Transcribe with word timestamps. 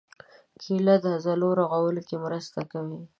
کېله 0.61 0.95
د 1.03 1.05
عضلو 1.15 1.49
رغولو 1.59 2.01
کې 2.07 2.15
مرسته 2.25 2.59
کوي. 2.71 2.99